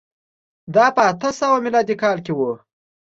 دا 0.75 0.85
په 0.95 1.01
اتو 1.11 1.29
سوه 1.39 1.57
میلادي 1.65 1.95
کال 2.03 2.17
کې 2.25 2.33
و 2.35 2.39